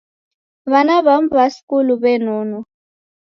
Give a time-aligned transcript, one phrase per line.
[0.71, 2.59] W'ana w'amu w'a skulu w'enonwa.